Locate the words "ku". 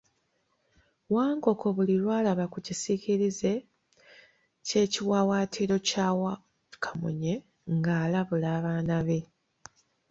2.53-2.59